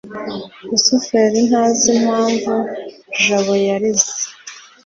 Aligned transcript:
rusufero 0.69 1.39
ntazi 1.49 1.85
impamvu 1.99 2.53
jabo 3.23 3.53
yarize 3.67 4.13